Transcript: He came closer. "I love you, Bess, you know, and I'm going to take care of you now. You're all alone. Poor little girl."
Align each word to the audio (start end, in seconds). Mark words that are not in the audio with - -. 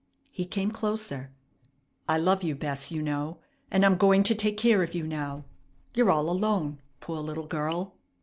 He 0.31 0.45
came 0.45 0.71
closer. 0.71 1.29
"I 2.09 2.17
love 2.17 2.41
you, 2.41 2.55
Bess, 2.55 2.89
you 2.89 3.03
know, 3.03 3.37
and 3.69 3.85
I'm 3.85 3.97
going 3.99 4.23
to 4.23 4.33
take 4.33 4.57
care 4.57 4.81
of 4.81 4.95
you 4.95 5.05
now. 5.05 5.45
You're 5.93 6.09
all 6.09 6.27
alone. 6.27 6.79
Poor 7.01 7.19
little 7.19 7.45
girl." 7.45 7.93